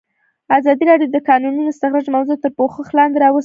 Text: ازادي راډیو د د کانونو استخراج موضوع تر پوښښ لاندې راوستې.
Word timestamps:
ازادي 0.57 0.83
راډیو 0.91 1.11
د 1.11 1.13
د 1.15 1.19
کانونو 1.29 1.59
استخراج 1.71 2.05
موضوع 2.15 2.37
تر 2.43 2.51
پوښښ 2.59 2.87
لاندې 2.97 3.17
راوستې. 3.23 3.39